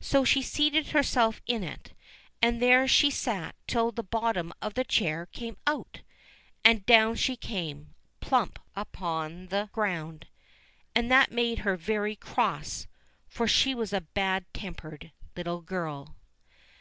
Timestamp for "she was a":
13.46-14.00